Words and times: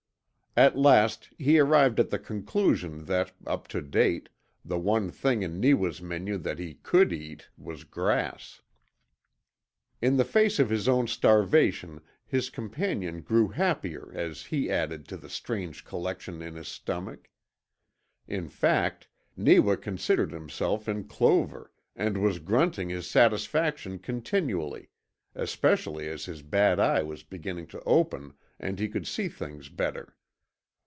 At 0.57 0.77
last 0.77 1.29
he 1.37 1.57
arrived 1.59 1.97
at 1.97 2.09
the 2.09 2.19
conclusion 2.19 3.05
that, 3.05 3.31
up 3.47 3.69
to 3.69 3.81
date, 3.81 4.27
the 4.65 4.77
one 4.77 5.09
thing 5.09 5.43
in 5.43 5.61
Neewa's 5.61 6.01
menu 6.01 6.37
that 6.39 6.59
he 6.59 6.73
COULD 6.83 7.13
eat 7.13 7.47
was 7.57 7.85
grass. 7.85 8.61
In 10.01 10.17
the 10.17 10.25
face 10.25 10.59
of 10.59 10.69
his 10.69 10.89
own 10.89 11.07
starvation 11.07 12.01
his 12.25 12.49
companion 12.49 13.21
grew 13.21 13.47
happier 13.47 14.11
as 14.13 14.47
he 14.47 14.69
added 14.69 15.07
to 15.07 15.15
the 15.15 15.29
strange 15.29 15.85
collection 15.85 16.41
in 16.41 16.55
his 16.55 16.67
stomach. 16.67 17.29
In 18.27 18.49
fact, 18.49 19.07
Neewa 19.37 19.77
considered 19.77 20.33
himself 20.33 20.89
in 20.89 21.05
clover 21.05 21.71
and 21.95 22.21
was 22.21 22.39
grunting 22.39 22.89
his 22.89 23.07
satisfaction 23.09 23.99
continually, 23.99 24.89
especially 25.33 26.09
as 26.09 26.25
his 26.25 26.41
bad 26.41 26.77
eye 26.77 27.03
was 27.03 27.23
beginning 27.23 27.67
to 27.67 27.81
open 27.83 28.33
and 28.59 28.79
he 28.81 28.89
could 28.89 29.07
see 29.07 29.29
things 29.29 29.69
better. 29.69 30.17